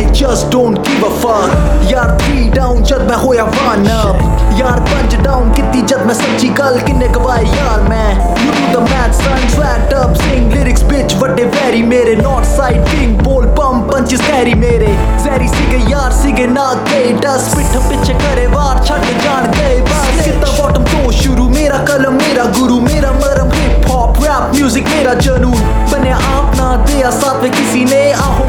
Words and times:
I 0.00 0.04
just 0.14 0.50
don't 0.50 0.76
give 0.82 1.02
a 1.06 1.10
fuck. 1.22 1.50
यार 1.90 2.16
three 2.20 2.48
down 2.50 2.82
जब 2.90 3.08
मैं 3.08 3.16
हो 3.22 3.32
या 3.34 3.44
वन 3.44 3.86
अप 3.86 4.58
यार 4.60 4.80
पंच 4.90 5.14
डाउन 5.24 5.50
कितनी 5.54 5.82
जब 5.90 6.06
मैं 6.06 6.14
सच्ची 6.14 6.48
गल 6.60 6.78
किन्ने 6.86 7.08
गवाए? 7.08 7.42
यार, 7.56 7.80
मैं 7.88 8.08
you 8.44 8.52
do 8.52 8.64
the 8.72 8.82
math 8.90 9.12
son 9.18 9.48
स्वैट 9.54 9.92
up 9.94 10.14
sing 10.22 10.52
lyrics 10.52 10.82
bitch 10.92 11.14
वटे 11.22 11.44
वेरी 11.56 11.82
मेरे 11.92 12.14
नॉर्थ 12.16 12.48
साइड 12.48 12.84
किंग 12.90 13.18
बोल 13.18 13.44
बम 13.58 13.80
पंचेस 13.90 14.20
कैरी 14.20 14.54
मेरे. 14.62 14.92
जैरी 15.24 15.48
सिगे 15.48 15.82
यार 15.90 16.12
सिगे 16.22 16.46
ना 16.46 16.72
गए 16.88 17.12
डस 17.24 17.52
पिठ 17.56 17.76
पीछे 17.88 18.14
करे, 18.24 18.46
वार 18.54 18.82
छट 18.84 19.06
जान 19.24 19.50
गए, 19.58 19.80
बस. 19.90 20.24
कितना 20.24 20.56
बॉटम 20.62 20.84
तो 20.84 21.12
शुरू, 21.20 21.48
मेरा 21.58 21.78
कलम, 21.90 22.14
मेरा 22.22 22.44
गुरु, 22.58 22.80
मेरा 22.80 23.12
मरम 23.20 23.52
हिप 23.58 23.90
हॉप 23.90 24.22
रैप 24.24 24.50
म्यूज़िक 24.54 24.88
मेरा 24.88 25.14
जुनून. 25.26 25.60
बने 25.92 26.10
आप 26.10 26.56
ना 26.56 26.74
दिया 26.86 27.10
साथ 27.20 27.42
में 27.42 27.50
किसी 27.52 27.84
ने, 27.84 28.02
आप 28.12 28.39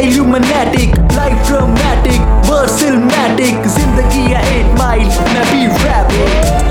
illuminatic 0.00 0.90
life 1.16 1.36
dramatic 1.46 2.20
verse 2.48 2.80
Illmatic 2.88 3.56
zindagi 3.74 4.34
a 4.34 4.40
8 4.40 4.78
mile 4.80 5.10
main 5.32 5.44
bhi 5.50 5.62
rap, 5.84 6.08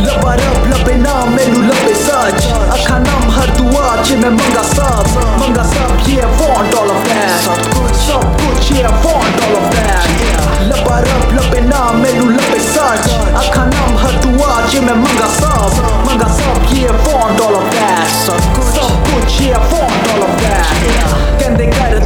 love 0.05 0.35
rab 0.41 0.59
labe 0.71 0.95
na 1.05 1.13
mainu 1.35 1.61
labe 1.69 1.93
sach 2.05 2.41
akha 2.75 2.97
nam 3.05 3.29
har 3.35 3.49
dua 3.57 3.85
je 4.03 4.15
main 4.23 4.33
manga 4.41 4.63
sab 4.73 5.05
manga 5.39 5.63
sab 5.73 5.91
yeah 6.07 6.41
want 6.41 6.73
all 6.79 6.91
of 6.95 7.01
that. 7.09 7.41
Sab 7.45 7.61
kuch 7.75 7.95
sab 8.07 8.25
kuch 8.41 8.71
yeah 8.79 9.05
want 9.05 9.18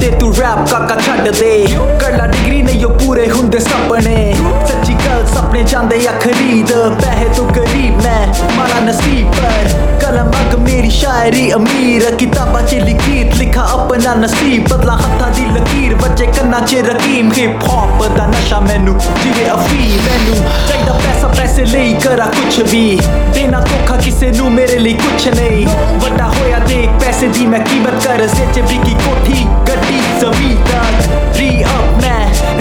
ਕਹਿੰਦੇ 0.03 0.19
ਤੂੰ 0.19 0.35
rap 0.35 0.69
ਕਾਕਾ 0.71 1.01
ਛੱਡ 1.01 1.29
ਦੇ। 1.29 1.67
ਕਰ 1.99 2.27
degree 2.27 2.61
ਨਹੀਂ, 2.61 2.85
ਉਹ 2.85 2.99
ਪੂਰੇ 2.99 3.31
ਹੁੰਦੇ 3.31 3.59
ਸੁਪਨੇ। 3.59 4.35
ਸੱਚੀ 4.67 4.93
ਗੱਲ 4.93 5.25
ਸੁਪਨੇ 5.27 5.63
ਜਾਂਦੇ 5.63 6.07
ਆ 6.07 6.11
ਖਰੀਦ 6.11 6.73
ਪੈਸੇ 6.73 7.29
ਤੋਂ 7.37 7.45
ਗਰੀਬ 7.49 8.03
ਮੈਂ 8.03 8.27
ਮਾਰਾ 8.57 8.79
ਨਸੀਬ 8.79 9.31
ਪਰ। 9.31 9.69
ਕਲਮ 10.01 10.31
ਅਗ 10.31 10.55
ਮੇਰੀ 10.55 10.89
ਸ਼ਾਇਰੀ 10.89 11.53
ਅਮੀਰ। 11.53 12.15
ਕਿਤਾਬਾਂ 12.15 12.61
ਚ 12.61 12.75
ਲਿਖੀਤ, 12.75 13.35
ਲਿਖਾ 13.35 13.61
ਆਪਣਾ 13.61 14.15
ਨਸੀਬ। 14.15 14.67
ਬਦਲਾ 14.69 14.95
ਹੱਥਾਂ 14.95 15.31
ਦੀ 15.31 15.45
ਲਕੀਰ 15.45 15.95
ਬੱਚੇ 15.95 16.25
ਕੰਨਾਂ 16.25 16.61
ਚ 16.61 16.75
ਰਕੀਮ। 16.75 17.31
ਹਿਪ 17.37 17.63
ਹੌਪ 17.63 18.17
ਦਾ 18.17 18.27
ਨਸ਼ਾ 18.27 18.59
ਮੈਨੂੰ 18.59 18.97
ਜਿਵੇਂ 19.23 19.51
ਅਫੀਮ। 19.51 20.01
ਮੈਨੂੰ 20.05 20.35
ਚਾਹੀਦਾ 20.69 20.93
ਪੈਸਾ, 20.93 21.27
ਪੈਸੇ 21.27 21.65
ਲਈ 21.65 21.93
ਕਰਾ 21.93 22.25
ਕੁਛ 22.25 22.59
ਵੀ। 22.59 22.99
ਦੇਣਾ 23.33 23.59
ਧੋਖਾ 23.59 23.97
ਕਿਸੇ 23.97 24.31
ਨੂੰ 24.31 24.51
ਮੇਰੇ 24.51 24.79
ਲਈ 24.79 24.93
ਕੁਛ 24.93 25.27
ਨਹੀਂ। 25.27 25.67
ਵੱਡਾ 25.99 26.27
ਹੋਇਆ 26.27 26.59
ਦੇਖ 26.59 27.03
ਪੈਸੇ 27.03 27.27
ਦੀ 27.27 27.45
ਮੈਂ 27.47 27.59
ਕੀਮਤ 27.59 28.03
ਕਰ। 28.03 28.27
ਸੱਚ 28.27 28.59
ਵਿਕੀ 28.59 28.75
ਕੋਠੀ 28.75 28.93
ਗੱਡੀ 28.93 29.02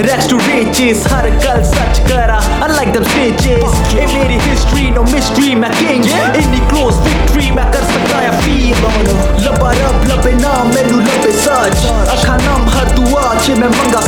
rags 0.01 0.27
to 0.27 0.37
riches 0.37 1.05
har 1.11 1.29
कल 1.43 1.61
sach 1.63 1.99
kara. 2.07 2.37
unlike 2.65 2.93
them 2.93 3.03
snitches. 3.13 3.75
ये 3.93 4.05
मेरी 4.13 4.37
history 4.45 4.89
no 4.91 5.03
mystery 5.03 5.55
My 5.55 5.69
king. 5.79 6.03
Yeah. 6.03 6.37
इन्हीं 6.41 6.61
close 6.71 6.97
victory 7.07 7.49
मैं 7.55 7.65
कर 7.71 7.83
सकता 7.91 8.17
है 8.19 8.31
feel 8.41 8.81
लबा 9.45 9.71
रब 9.79 10.05
लबे 10.11 10.31
ना 10.41 10.53
मैनू 10.71 10.99
लबे 10.99 11.31
सच 11.43 11.85
अखा 12.15 12.37
नम 12.45 12.69
हर 12.75 12.89
दुआ 12.97 13.23
छे 13.45 13.55
मैं 13.61 13.69
मंगा 13.69 14.01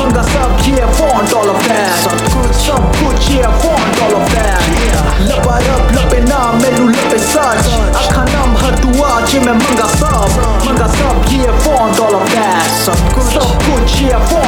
manga 0.00 0.24
sab 0.32 0.58
सब 0.58 0.66
ये 0.66 0.74
yeah, 0.76 1.00
want 1.00 1.34
all 1.38 1.50
of 1.54 1.62
that. 1.68 2.02
सब 2.04 2.18
कुछ 2.34 2.56
सब 2.64 2.90
कुछ 2.98 3.30
ये 3.30 3.42
yeah, 3.42 3.66
want 3.66 4.02
all 4.06 4.16
of 4.20 4.34
that. 4.34 4.68
Yeah. 4.80 5.12
लबा 5.30 5.58
रब 5.66 5.94
लबे 5.98 6.20
ना 6.28 6.40
मैनू 6.62 6.88
लबे 6.88 7.18
सच 7.28 7.70
अखा 8.02 8.24
नम 8.32 8.56
हर 8.64 8.78
दुआ 8.84 9.12
छे 9.26 9.40
मैं 9.46 9.54
मंगा 9.62 9.88
सब 9.94 10.42
मंगा 10.66 10.88
सब 10.98 11.32
ये 11.32 11.44
yeah, 11.44 11.68
want 11.68 12.00
all 12.06 12.20
of 12.20 12.28
that. 12.34 12.74
सब 12.82 13.08
कुछ 13.14 14.00
yeah, 14.02 14.32
want 14.32 14.43